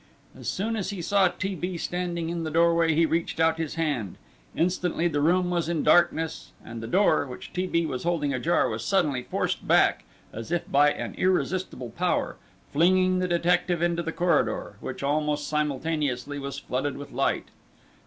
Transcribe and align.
As 0.35 0.47
soon 0.47 0.75
as 0.75 0.89
he 0.89 0.99
saw 0.99 1.27
T. 1.27 1.53
B. 1.53 1.77
standing 1.77 2.29
in 2.31 2.43
the 2.43 2.49
doorway, 2.49 2.95
he 2.95 3.05
reached 3.05 3.39
out 3.39 3.59
his 3.59 3.75
hand. 3.75 4.15
Instantly 4.55 5.07
the 5.07 5.21
room 5.21 5.51
was 5.51 5.69
in 5.69 5.83
darkness, 5.83 6.53
and 6.65 6.81
the 6.81 6.87
door, 6.87 7.27
which 7.27 7.53
T. 7.53 7.67
B. 7.67 7.85
was 7.85 8.01
holding 8.01 8.33
ajar, 8.33 8.67
was 8.67 8.83
suddenly 8.83 9.21
forced 9.21 9.67
back 9.67 10.03
as 10.33 10.51
if 10.51 10.63
by 10.71 10.89
an 10.89 11.13
irresistible 11.19 11.91
power, 11.91 12.37
flinging 12.73 13.19
the 13.19 13.27
detective 13.27 13.83
into 13.83 14.01
the 14.01 14.11
corridor, 14.11 14.75
which 14.79 15.03
almost 15.03 15.47
simultaneously 15.47 16.39
was 16.39 16.57
flooded 16.57 16.97
with 16.97 17.11
light. 17.11 17.49